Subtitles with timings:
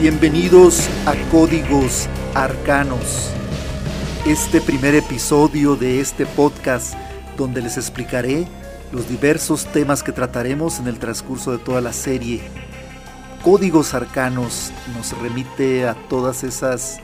[0.00, 3.30] Bienvenidos a Códigos Arcanos,
[4.24, 6.94] este primer episodio de este podcast
[7.36, 8.46] donde les explicaré
[8.90, 12.42] los diversos temas que trataremos en el transcurso de toda la serie.
[13.42, 17.00] Códigos Arcanos nos remite a todas esas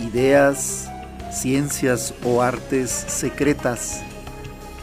[0.00, 0.88] ideas,
[1.30, 4.02] ciencias o artes secretas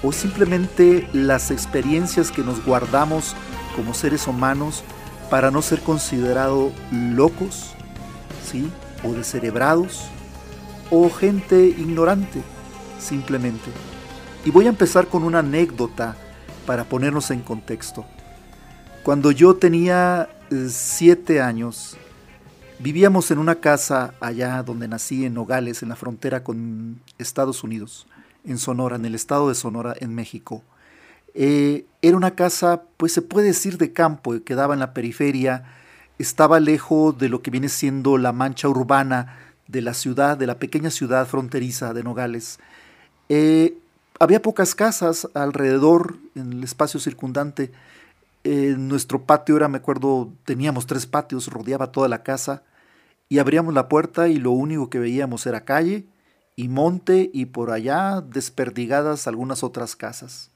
[0.03, 3.35] o simplemente las experiencias que nos guardamos
[3.75, 4.83] como seres humanos
[5.29, 7.73] para no ser considerados locos,
[8.49, 8.69] ¿sí?
[9.03, 10.05] o descerebrados,
[10.91, 12.41] o gente ignorante,
[12.99, 13.71] simplemente.
[14.45, 16.15] Y voy a empezar con una anécdota
[16.67, 18.05] para ponernos en contexto.
[19.03, 21.97] Cuando yo tenía eh, siete años,
[22.79, 28.07] vivíamos en una casa allá donde nací, en Nogales, en la frontera con Estados Unidos,
[28.45, 30.63] en Sonora, en el estado de Sonora, en México.
[31.33, 35.65] Eh, era una casa, pues se puede decir de campo, quedaba en la periferia,
[36.17, 40.59] estaba lejos de lo que viene siendo la mancha urbana de la ciudad, de la
[40.59, 42.59] pequeña ciudad fronteriza de Nogales.
[43.29, 43.77] Eh,
[44.19, 47.71] había pocas casas alrededor, en el espacio circundante.
[48.45, 52.61] En nuestro patio era, me acuerdo, teníamos tres patios, rodeaba toda la casa,
[53.27, 56.05] y abríamos la puerta y lo único que veíamos era calle
[56.55, 60.51] y monte y por allá desperdigadas algunas otras casas.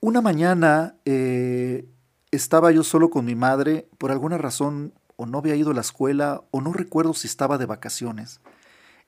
[0.00, 1.88] Una mañana eh,
[2.30, 5.80] estaba yo solo con mi madre, por alguna razón o no había ido a la
[5.80, 8.42] escuela o no recuerdo si estaba de vacaciones.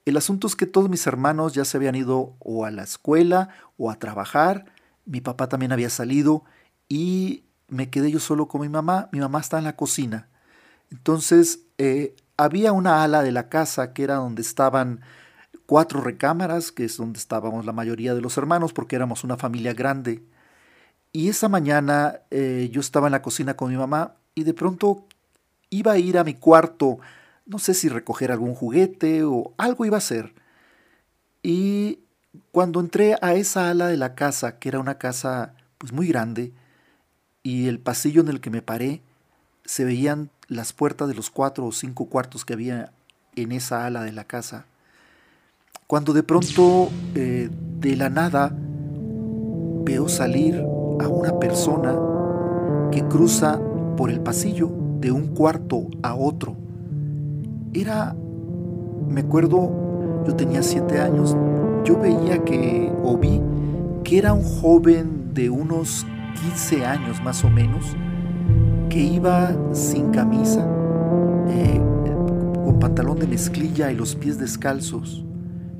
[0.06, 3.50] El asunto es que todos mis hermanos ya se habían ido o a la escuela
[3.76, 4.72] o a trabajar,
[5.04, 6.44] mi papá también había salido
[6.90, 10.28] y me quedé yo solo con mi mamá, mi mamá está en la cocina.
[10.90, 15.00] Entonces eh, había una ala de la casa que era donde estaban
[15.66, 19.72] cuatro recámaras, que es donde estábamos la mayoría de los hermanos porque éramos una familia
[19.72, 20.24] grande.
[21.12, 25.06] Y esa mañana eh, yo estaba en la cocina con mi mamá y de pronto
[25.70, 26.98] iba a ir a mi cuarto,
[27.46, 30.34] no sé si recoger algún juguete o algo iba a hacer.
[31.42, 32.00] Y
[32.50, 36.52] cuando entré a esa ala de la casa, que era una casa pues muy grande,
[37.42, 39.00] y el pasillo en el que me paré,
[39.64, 42.92] se veían las puertas de los cuatro o cinco cuartos que había
[43.36, 44.66] en esa ala de la casa.
[45.86, 47.48] Cuando de pronto, eh,
[47.80, 48.54] de la nada,
[49.84, 51.96] veo salir a una persona
[52.90, 53.60] que cruza
[53.96, 56.56] por el pasillo de un cuarto a otro.
[57.72, 58.14] Era,
[59.08, 61.36] me acuerdo, yo tenía siete años,
[61.84, 63.40] yo veía que, o vi,
[64.04, 67.96] que era un joven de unos 15 años más o menos,
[68.88, 70.66] que iba sin camisa,
[71.48, 71.80] eh,
[72.64, 75.24] con pantalón de mezclilla y los pies descalzos.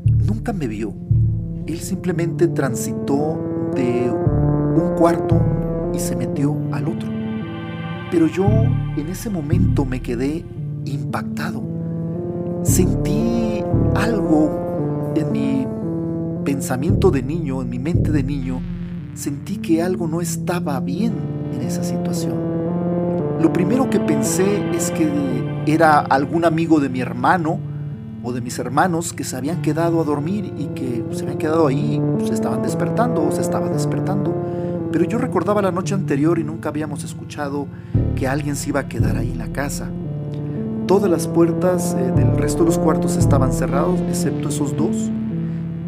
[0.04, 0.94] Nunca me vio.
[1.66, 3.38] Él simplemente transitó
[3.74, 5.40] de un cuarto
[5.94, 7.08] y se metió al otro.
[8.10, 10.44] Pero yo en ese momento me quedé
[10.84, 11.62] impactado.
[12.62, 13.62] Sentí
[13.94, 15.66] algo en mi
[16.44, 18.60] pensamiento de niño, en mi mente de niño,
[19.14, 21.12] sentí que algo no estaba bien
[21.52, 22.34] en esa situación.
[23.40, 25.08] Lo primero que pensé es que
[25.66, 27.58] era algún amigo de mi hermano
[28.22, 31.66] o de mis hermanos que se habían quedado a dormir y que se habían quedado
[31.66, 34.34] ahí, se estaban despertando o se estaban despertando.
[34.92, 37.66] Pero yo recordaba la noche anterior y nunca habíamos escuchado
[38.16, 39.88] que alguien se iba a quedar ahí en la casa.
[40.86, 45.10] Todas las puertas eh, del resto de los cuartos estaban cerrados, excepto esos dos.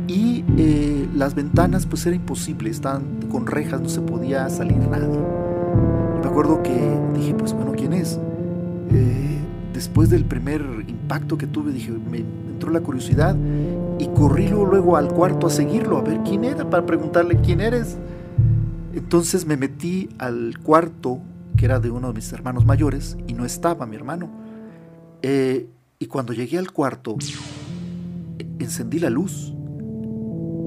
[0.09, 5.19] Y eh, las ventanas pues era imposible, estaban con rejas, no se podía salir nadie.
[6.21, 8.19] me acuerdo que dije, pues bueno, ¿quién es?
[8.91, 9.39] Eh,
[9.73, 13.37] después del primer impacto que tuve, dije, me entró la curiosidad
[13.99, 17.97] y corrí luego al cuarto a seguirlo, a ver quién era, para preguntarle quién eres.
[18.95, 21.19] Entonces me metí al cuarto,
[21.57, 24.29] que era de uno de mis hermanos mayores, y no estaba mi hermano.
[25.23, 25.69] Eh,
[25.99, 27.17] y cuando llegué al cuarto,
[28.59, 29.52] encendí la luz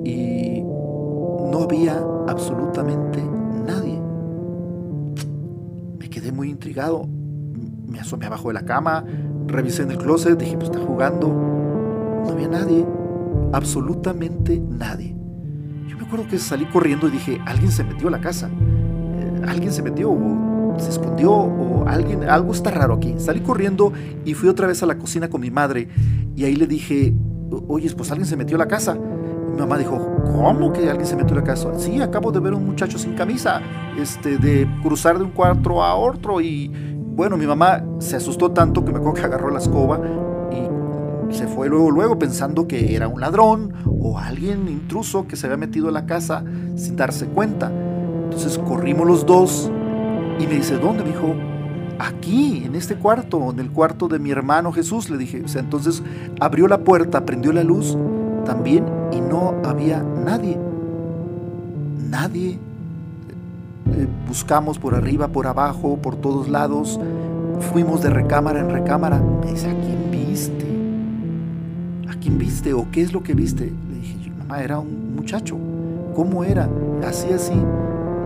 [0.06, 3.24] y no había absolutamente
[3.66, 4.00] nadie.
[6.00, 7.08] Me quedé muy intrigado.
[7.88, 9.04] Me asomé abajo de la cama,
[9.48, 11.28] revisé en el closet, dije, pues está jugando.
[11.28, 12.86] No había nadie,
[13.52, 15.16] absolutamente nadie.
[15.88, 18.50] Yo me acuerdo que salí corriendo y dije, alguien se metió a la casa.
[18.50, 23.16] Eh, alguien se metió o se escondió o alguien, algo está raro aquí.
[23.18, 23.94] Salí corriendo
[24.24, 25.88] y fui otra vez a la cocina con mi madre
[26.36, 27.14] y ahí le dije,
[27.68, 28.98] oye, pues alguien se metió a la casa.
[29.56, 29.98] Mi mamá dijo,
[30.36, 31.70] ¿cómo que alguien se metió en la casa?
[31.80, 33.62] Sí, acabo de ver a un muchacho sin camisa,
[33.98, 38.84] este, de cruzar de un cuarto a otro y bueno, mi mamá se asustó tanto
[38.84, 40.02] que me acuerdo que agarró la escoba
[40.52, 45.48] y se fue luego, luego pensando que era un ladrón o alguien intruso que se
[45.48, 46.44] había metido a la casa
[46.76, 47.72] sin darse cuenta.
[48.26, 49.72] Entonces corrimos los dos
[50.38, 51.04] y me dice, ¿dónde?
[51.04, 51.34] Me dijo,
[51.98, 55.42] aquí, en este cuarto, en el cuarto de mi hermano Jesús, le dije.
[55.56, 56.04] Entonces
[56.42, 57.98] abrió la puerta, prendió la luz
[58.46, 60.58] también y no había nadie.
[62.10, 62.60] Nadie.
[63.94, 67.00] Eh, buscamos por arriba, por abajo, por todos lados.
[67.72, 69.20] Fuimos de recámara en recámara.
[69.20, 70.66] Me dice, ¿a quién viste?
[72.10, 72.74] ¿A quién viste?
[72.74, 73.72] ¿O qué es lo que viste?
[73.90, 75.58] Le dije, mamá, era un muchacho.
[76.16, 76.70] ¿Cómo era?
[77.06, 77.54] Así, así.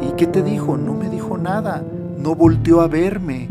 [0.01, 0.77] ¿Y qué te dijo?
[0.77, 1.83] No me dijo nada.
[2.17, 3.47] No volteó a verme.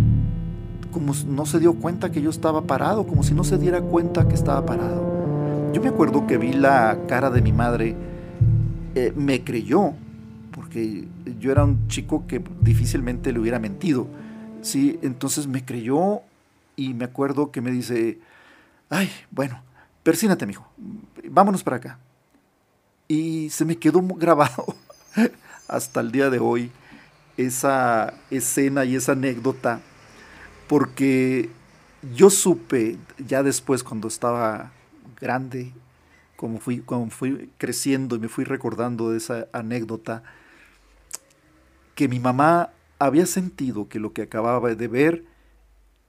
[0.92, 4.26] Como no se dio cuenta que yo estaba parado, como si no se diera cuenta
[4.26, 5.07] que estaba parado.
[5.72, 7.94] Yo me acuerdo que vi la cara de mi madre,
[8.94, 9.92] eh, me creyó,
[10.50, 11.06] porque
[11.38, 14.08] yo era un chico que difícilmente le hubiera mentido.
[14.62, 16.22] Sí, entonces me creyó
[16.74, 18.18] y me acuerdo que me dice,
[18.88, 19.62] ay, bueno,
[20.02, 20.66] persínate, mijo,
[21.30, 21.98] vámonos para acá.
[23.06, 24.74] Y se me quedó grabado
[25.68, 26.72] hasta el día de hoy
[27.36, 29.80] esa escena y esa anécdota,
[30.66, 31.50] porque
[32.16, 34.72] yo supe ya después cuando estaba
[35.20, 35.72] grande,
[36.36, 40.22] como fui, como fui creciendo y me fui recordando de esa anécdota,
[41.94, 45.24] que mi mamá había sentido que lo que acababa de ver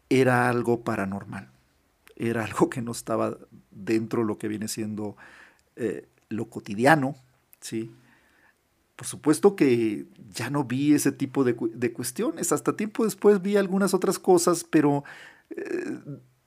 [0.10, 1.50] era algo paranormal,
[2.16, 3.38] era algo que no estaba
[3.72, 5.16] dentro de lo que viene siendo
[5.76, 7.16] eh, lo cotidiano,
[7.60, 7.92] ¿sí?
[8.96, 11.56] Por supuesto que ya no vi ese tipo de,
[11.94, 15.06] cuestiones, hasta tiempo después vi algunas otras cosas, pero
[15.52, 16.00] eh,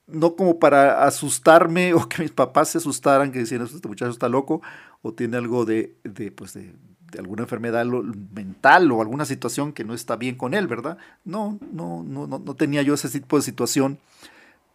[0.07, 4.29] no como para asustarme o que mis papás se asustaran, que decían, este muchacho está
[4.29, 4.61] loco
[5.01, 6.73] o tiene algo de, de, pues de,
[7.17, 10.97] alguna enfermedad mental o alguna situación que no está bien con él, ¿verdad?
[11.23, 13.99] No, no, no, no, tenía yo ese tipo de situación.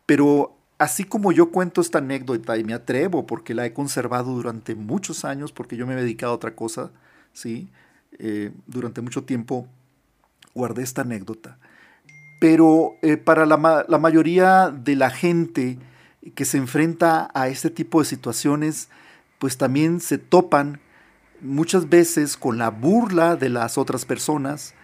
[0.06, 4.76] Pero así como yo cuento esta anécdota y me atrevo porque la he conservado durante
[4.76, 6.92] muchos años, porque yo me he dedicado a otra cosa,
[7.32, 7.69] ¿sí?
[8.20, 9.66] Eh, durante mucho tiempo
[10.54, 11.58] guardé esta anécdota.
[12.38, 15.79] Pero eh, para la, la mayoría de la gente
[16.35, 18.88] que se enfrenta a este tipo de situaciones,
[19.38, 20.81] pues también se topan
[21.40, 24.75] muchas veces con la burla de las otras personas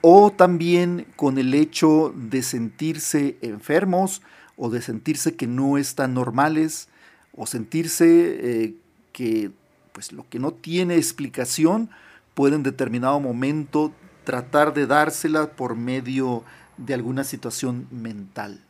[0.00, 4.22] o también con el hecho de sentirse enfermos
[4.56, 6.88] o de sentirse que no están normales
[7.36, 8.74] o sentirse eh,
[9.12, 9.50] que
[9.92, 11.90] pues lo que no tiene explicación
[12.34, 13.92] puede en determinado momento
[14.24, 18.60] tratar de dársela por medio de alguna situación mental.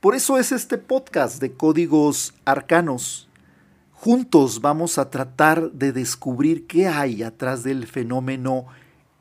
[0.00, 3.26] Por eso es este podcast de códigos arcanos
[3.98, 8.66] Juntos vamos a tratar de descubrir qué hay atrás del fenómeno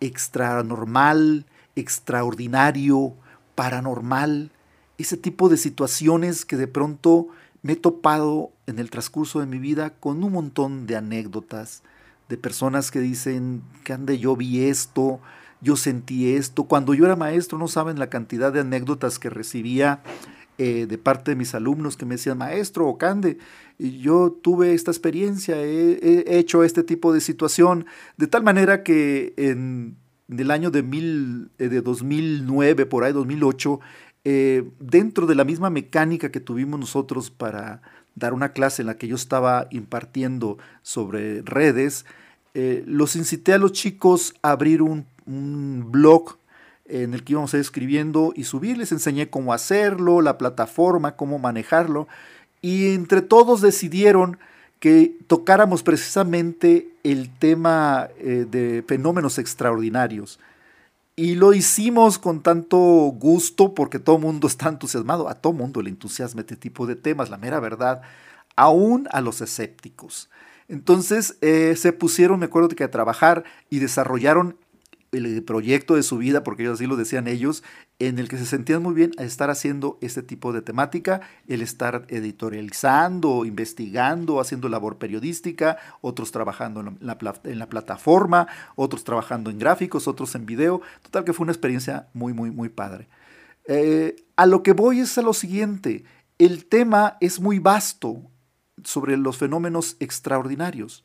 [0.01, 1.45] extranormal,
[1.77, 3.13] extraordinario,
[3.55, 4.51] paranormal,
[4.97, 7.29] ese tipo de situaciones que de pronto
[7.63, 11.81] me he topado en el transcurso de mi vida con un montón de anécdotas,
[12.27, 15.21] de personas que dicen que ande yo vi esto,
[15.65, 16.65] yo sentí esto.
[16.65, 20.03] Cuando yo era maestro no saben la cantidad de anécdotas que recibía
[20.59, 23.39] eh, de parte de mis alumnos que me decían, maestro o Cande,
[23.79, 29.97] yo tuve esta experiencia, he, hecho este tipo de situación, de tal manera que en,
[30.29, 33.79] el año de, mil, eh, de 2009, por ahí 2008,
[34.23, 37.81] eh, dentro de la misma mecánica que tuvimos nosotros para
[38.13, 42.05] dar una clase en la que yo estaba impartiendo sobre redes,
[42.85, 46.37] los incité a los chicos a abrir un, un blog
[46.85, 48.77] en el que íbamos a ir escribiendo y subir.
[48.77, 52.07] Les enseñé cómo hacerlo, la plataforma, cómo manejarlo.
[52.61, 54.37] Y entre todos decidieron
[54.79, 60.39] que tocáramos precisamente el tema eh, de fenómenos extraordinarios.
[61.15, 65.29] Y lo hicimos con tanto gusto porque todo el mundo está entusiasmado.
[65.29, 68.01] A todo mundo le entusiasma este tipo de temas, la mera verdad,
[68.55, 70.29] aún a los escépticos.
[70.67, 74.57] Entonces eh, se pusieron, me acuerdo que a trabajar y desarrollaron
[75.15, 77.63] el proyecto de su vida, porque ellos así lo decían ellos,
[77.99, 81.61] en el que se sentían muy bien a estar haciendo este tipo de temática, el
[81.61, 90.07] estar editorializando, investigando, haciendo labor periodística, otros trabajando en la, plataforma, otros trabajando en gráficos,
[90.07, 90.81] otros en video.
[91.03, 93.07] Total que fue una experiencia muy, muy, muy padre.
[93.67, 96.03] Eh, a lo que voy es a lo siguiente,
[96.37, 98.21] el tema es muy vasto
[98.83, 101.03] sobre los fenómenos extraordinarios.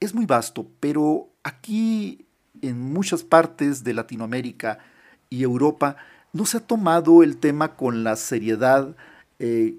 [0.00, 2.26] Es muy vasto, pero aquí
[2.68, 4.78] en muchas partes de Latinoamérica
[5.30, 5.96] y Europa
[6.32, 8.94] no se ha tomado el tema con la seriedad
[9.38, 9.74] eh,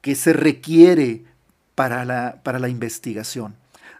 [0.00, 1.24] que se requiere
[1.74, 3.54] para la, para la investigación.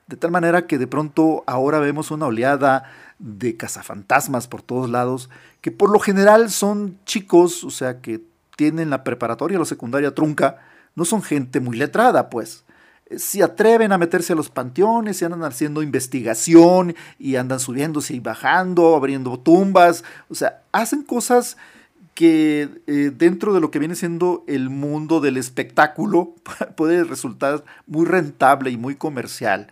[0.06, 2.84] De tal manera que de pronto ahora vemos una oleada
[3.18, 8.20] de cazafantasmas por todos lados, que por lo general son chicos, o sea, que
[8.56, 10.62] tienen la preparatoria o la secundaria trunca,
[10.94, 12.64] no son gente muy letrada, pues.
[13.16, 18.20] Si atreven a meterse a los panteones y andan haciendo investigación y andan subiéndose y
[18.20, 21.56] bajando, abriendo tumbas, o sea, hacen cosas
[22.14, 26.34] que eh, dentro de lo que viene siendo el mundo del espectáculo
[26.76, 29.68] puede resultar muy rentable y muy comercial.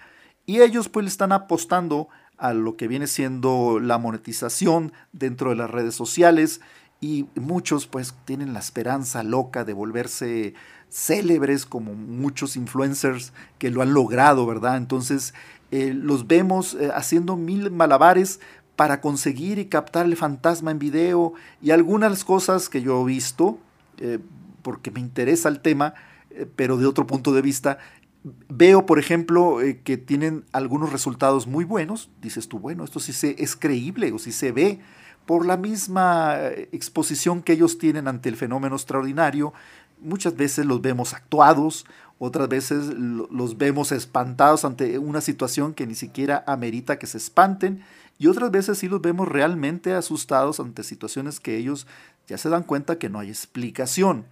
[0.47, 5.57] Y ellos pues le están apostando a lo que viene siendo la monetización dentro de
[5.57, 6.61] las redes sociales
[7.05, 10.55] y muchos pues tienen la esperanza loca de volverse
[10.89, 14.79] célebres como muchos influencers que lo han logrado, ¿verdad?
[14.79, 15.35] Entonces
[15.71, 18.41] eh, los vemos eh, haciendo mil malabares
[18.75, 23.59] para conseguir y captar el fantasma en video y algunas cosas que yo he visto,
[23.99, 24.19] eh,
[24.63, 25.93] porque me interesa el tema,
[26.57, 27.77] pero de otro punto de vista,
[28.49, 32.09] veo, por ejemplo, que tienen algunos resultados muy buenos.
[32.23, 34.81] Dices tú, bueno, esto sí se, es creíble o sí se ve
[35.27, 36.37] por la misma
[36.73, 39.53] exposición que ellos tienen ante el fenómeno extraordinario.
[40.01, 41.87] Muchas veces los vemos actuados,
[42.19, 47.83] otras veces los vemos espantados ante una situación que ni siquiera amerita que se espanten
[48.19, 51.87] y otras veces sí los vemos realmente asustados ante situaciones que ellos
[52.27, 54.27] ya se dan cuenta que no hay explicación.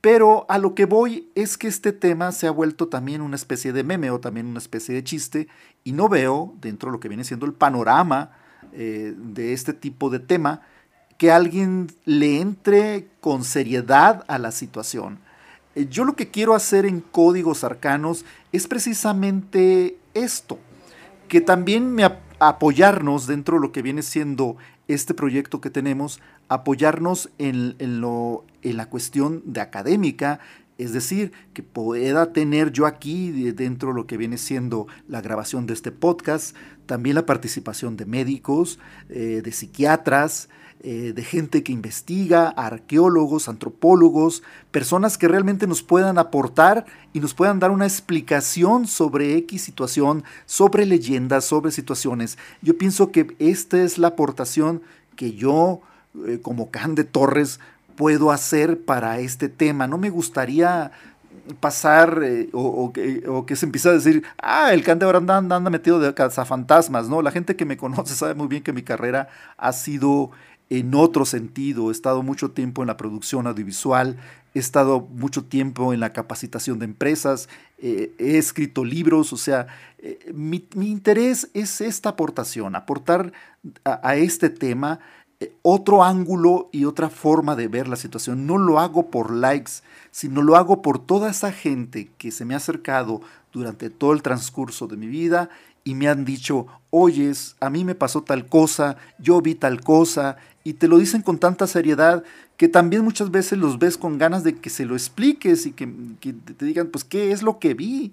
[0.00, 3.72] Pero a lo que voy es que este tema se ha vuelto también una especie
[3.72, 5.48] de meme o también una especie de chiste
[5.82, 8.32] y no veo dentro de lo que viene siendo el panorama
[8.74, 10.62] eh, de este tipo de tema
[11.16, 15.18] que alguien le entre con seriedad a la situación.
[15.74, 20.58] Eh, yo lo que quiero hacer en códigos arcanos es precisamente esto,
[21.28, 22.04] que también me,
[22.38, 24.56] apoyarnos dentro de lo que viene siendo
[24.88, 30.40] este proyecto que tenemos, apoyarnos en, lo, en la cuestión de académica,
[30.76, 35.66] es decir, que pueda tener yo aquí dentro de lo que viene siendo la grabación
[35.66, 40.48] de este podcast, también la participación de médicos, eh, de psiquiatras,
[40.86, 47.32] eh, de gente que investiga, arqueólogos, antropólogos, personas que realmente nos puedan aportar y nos
[47.32, 52.36] puedan dar una explicación sobre X situación, sobre leyendas, sobre situaciones.
[52.60, 54.82] Yo pienso que esta es la aportación
[55.16, 55.80] que yo,
[56.26, 57.60] eh, como Can de Torres,
[57.96, 59.86] puedo hacer para este tema.
[59.86, 60.92] No me gustaría
[61.60, 65.70] pasar eh, o, que, se empiece a decir, ah, el Can de ahora anda, anda
[65.70, 67.22] metido de cazafantasmas, ¿no?
[67.22, 70.30] La gente que me conoce sabe muy bien que mi carrera ha sido
[70.70, 71.90] en otro sentido.
[71.90, 74.16] He estado mucho tiempo en la producción audiovisual,
[74.54, 77.48] he estado mucho tiempo en la capacitación de empresas,
[77.78, 79.66] eh, he escrito libros, o sea,
[79.98, 83.32] eh, mi, interés es esta aportación, aportar
[83.84, 85.00] a, este tema
[85.62, 88.46] otro ángulo y otra forma de ver la situación.
[88.46, 89.72] No lo hago por likes,
[90.10, 93.20] sino lo hago por toda esa gente que se me ha acercado
[93.52, 95.50] durante todo el transcurso de mi vida
[95.84, 100.36] y me han dicho, oyes, a mí me pasó tal cosa, yo vi tal cosa,
[100.64, 102.24] y te lo dicen con tanta seriedad
[102.56, 105.86] que también muchas veces los ves con ganas de que se lo expliques y que,
[105.86, 108.12] te digan, pues, ¿qué es lo que vi?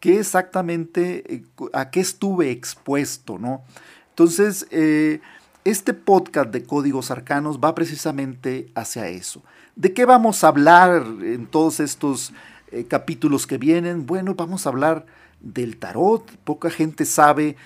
[0.00, 3.62] ¿Qué exactamente, eh, a qué estuve expuesto, no?
[4.10, 5.20] Entonces, eh,
[5.64, 9.42] este podcast de Códigos Arcanos va precisamente hacia eso.
[9.76, 12.32] ¿De qué vamos a hablar en todos estos
[12.70, 14.06] eh, capítulos que vienen?
[14.06, 15.06] Bueno, vamos a hablar
[15.40, 16.36] del tarot.
[16.38, 17.56] Poca gente sabe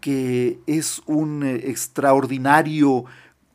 [0.00, 3.04] que es un extraordinario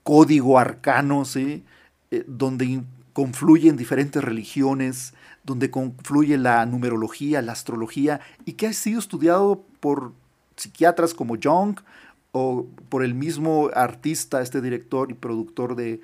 [0.04, 1.64] código arcano, ¿sí?
[2.12, 2.84] Eh, donde
[3.14, 10.14] confluyen diferentes religiones, donde confluye la numerología, la astrología, y que ha sido estudiado por
[10.56, 11.80] psiquiatras como Jung
[12.32, 16.02] o por el mismo artista, este director y productor de,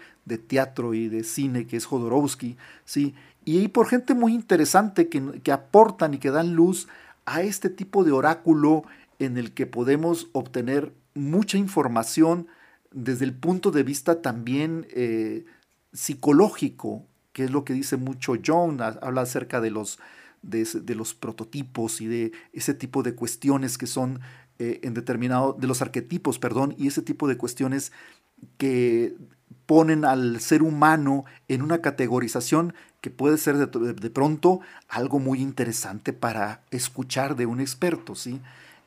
[0.47, 3.15] teatro y de cine que es Jodorowsky, ¿sí?
[3.45, 6.87] y por gente muy interesante que, que aportan y que dan luz
[7.25, 8.83] a este tipo de oráculo
[9.19, 12.47] en el que podemos obtener mucha información
[12.91, 15.45] desde el punto de vista también eh,
[15.93, 19.99] psicológico, que es lo que dice mucho John, habla acerca de los,
[20.41, 24.19] de, los prototipos y de ese tipo de cuestiones que son
[24.59, 27.91] eh, en determinado, de los arquetipos, perdón, y ese tipo de cuestiones
[28.57, 29.15] que
[29.65, 36.13] ponen al ser humano en una categorización que puede ser de, pronto algo muy interesante
[36.13, 38.41] para escuchar de un experto, ¿sí?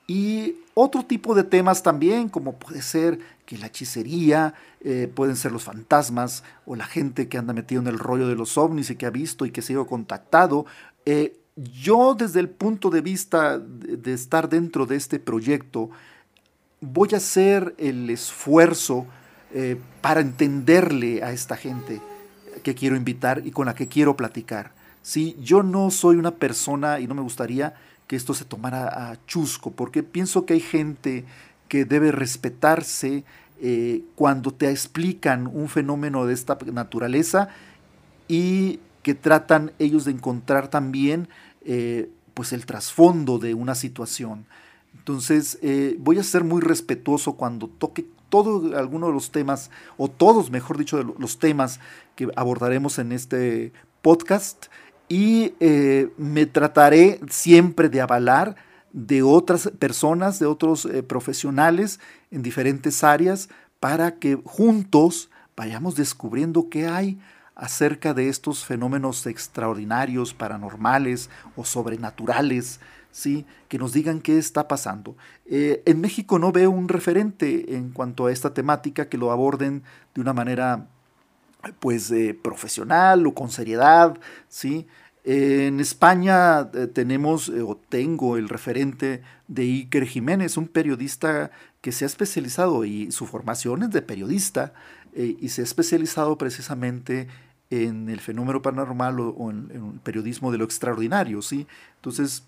[0.07, 5.53] Y otro tipo de temas también, como puede ser que la hechicería, eh, pueden ser
[5.53, 8.97] los fantasmas o la gente que anda metido en el rollo de los ovnis y
[8.97, 10.67] que ha visto y que se ha contactado.
[11.07, 15.91] Eh, yo desde el punto de vista de, estar dentro de este proyecto,
[16.81, 19.07] voy a hacer el esfuerzo
[19.53, 22.01] eh, para entenderle a esta gente
[22.63, 24.73] que quiero invitar y con la que quiero platicar.
[25.03, 25.37] ¿sí?
[25.41, 27.75] Yo no soy una persona y no me gustaría
[28.07, 31.25] que esto se tomara a chusco, porque pienso que hay gente
[31.69, 33.25] que debe respetarse
[33.61, 37.49] eh, cuando te explican un fenómeno de esta naturaleza
[38.27, 41.29] y que tratan ellos de encontrar también
[41.63, 44.47] eh, pues el trasfondo de una situación.
[44.97, 50.09] Entonces eh, voy a ser muy respetuoso cuando toque todo alguno de los temas, o
[50.09, 51.81] todos, mejor dicho, de los temas
[52.15, 54.67] que abordaremos en este podcast,
[55.09, 58.55] y eh, me trataré siempre de avalar
[58.93, 61.99] de otras personas, de otros profesionales
[62.31, 63.49] en diferentes áreas,
[63.81, 67.19] para que juntos vayamos descubriendo qué hay
[67.61, 72.81] acerca de estos fenómenos extraordinarios, paranormales o sobrenaturales,
[73.13, 73.45] ¿sí?
[73.69, 75.15] que nos digan qué está pasando.
[75.45, 79.83] Eh, en México no veo un referente en cuanto a esta temática que lo aborden
[80.15, 80.89] de una manera
[81.81, 84.87] pues eh, profesional o con seriedad, ¿sí?
[85.23, 91.51] En España eh, tenemos o tengo el referente de Iker Jiménez, un periodista
[91.83, 94.73] que se ha especializado y su formación es de periodista
[95.13, 97.27] y se ha especializado precisamente
[97.71, 101.67] en el fenómeno paranormal o, en, el periodismo de lo extraordinario, ¿sí?
[101.97, 102.45] Entonces,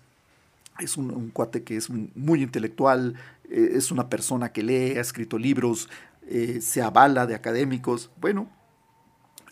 [0.79, 3.15] es un, cuate que es muy intelectual,
[3.49, 5.89] eh, es una persona que lee, ha escrito libros,
[6.27, 8.49] eh, se avala de académicos, bueno,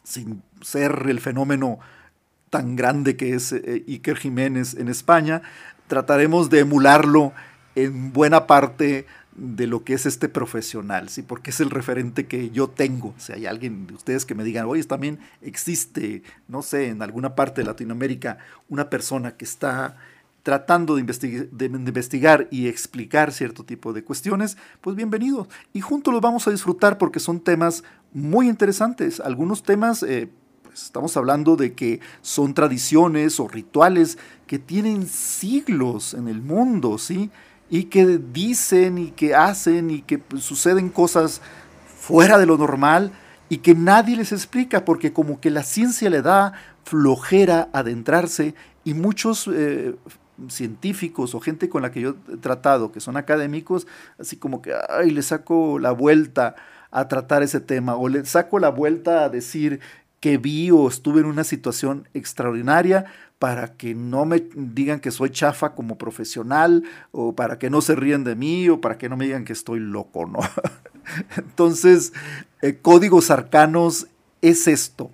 [0.04, 1.80] sin ser el fenómeno
[2.50, 5.42] tan grande que es eh, Iker Jiménez en España,
[5.88, 7.34] trataremos de emularlo
[7.76, 11.22] en buena parte de lo que es este profesional, ¿sí?
[11.22, 13.14] porque es el referente que yo tengo.
[13.18, 17.36] Si hay alguien de ustedes que me digan, oye, también existe, no sé, en alguna
[17.36, 19.98] parte de Latinoamérica, una persona que está
[20.44, 25.48] tratando de, investigar y explicar cierto tipo de cuestiones, pues bienvenido.
[25.72, 27.84] Y juntos los vamos a disfrutar porque son temas
[28.14, 29.20] muy interesantes.
[29.20, 30.30] Algunos temas, eh,
[30.64, 36.98] pues estamos hablando de que son tradiciones o rituales que tienen siglos en el mundo,
[36.98, 37.30] ¿sí?
[37.72, 41.42] Y que dicen y que hacen y que pues, suceden cosas
[41.98, 43.14] fuera de lo normal
[43.48, 48.94] y que nadie les explica porque como que la ciencia le da flojera adentrarse y
[48.94, 49.96] muchos eh,
[50.50, 53.88] científicos o gente con la que yo he tratado que son académicos,
[54.20, 56.56] así como que, ay, le saco la vuelta
[56.92, 59.80] a tratar ese tema o le saco la vuelta a decir
[60.22, 63.06] que vi o estuve en una situación extraordinaria
[63.40, 67.96] para que no me digan que soy chafa como profesional o para que no se
[67.96, 70.40] ríen de mí o para que no me digan que estoy loco, ¿no?
[71.38, 72.14] Entonces,
[72.62, 74.08] eh, códigos arcanos
[74.44, 75.10] es esto,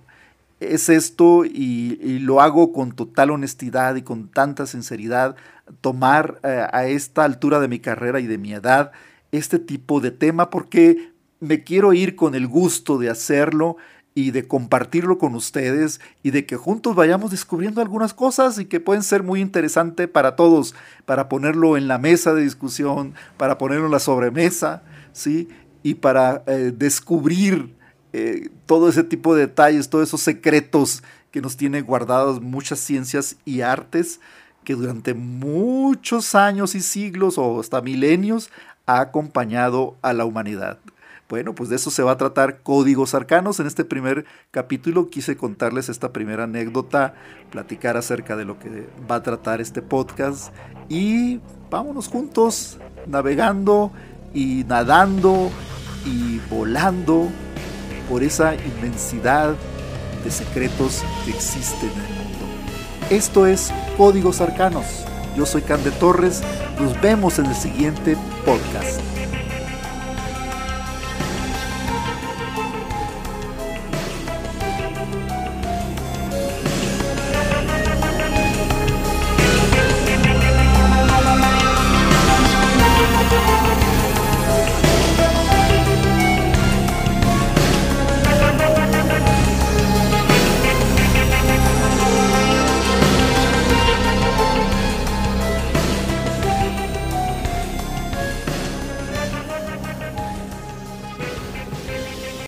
[0.60, 5.36] es esto y, lo hago con total honestidad y con tanta sinceridad,
[5.80, 8.92] tomar eh, a esta altura de mi carrera y de mi edad
[9.32, 13.78] este tipo de tema porque me quiero ir con el gusto de hacerlo
[14.18, 18.80] y de compartirlo con ustedes y de que juntos vayamos descubriendo algunas cosas y que
[18.80, 20.74] pueden ser muy interesantes para todos,
[21.06, 25.48] para ponerlo en la mesa de discusión, para ponerlo en la sobremesa, ¿sí?
[25.84, 27.76] Y para eh, descubrir
[28.12, 33.36] eh, todo ese tipo de detalles, todos esos secretos que nos tienen guardados muchas ciencias
[33.44, 34.18] y artes
[34.64, 38.50] que durante muchos años y siglos o hasta milenios
[38.84, 40.80] ha acompañado a la humanidad.
[41.28, 43.60] Bueno, pues de eso se va a tratar Códigos Arcanos.
[43.60, 47.14] En este primer capítulo quise contarles esta primera anécdota,
[47.50, 50.54] platicar acerca de lo que va a tratar este podcast
[50.88, 53.92] y vámonos juntos navegando
[54.32, 55.50] y nadando
[56.06, 57.28] y volando
[58.08, 59.54] por esa inmensidad
[60.24, 62.38] de secretos que existen en el mundo.
[63.10, 65.04] Esto es Códigos Arcanos.
[65.36, 66.42] Yo soy Cande Torres.
[66.80, 69.17] Nos vemos en el siguiente podcast.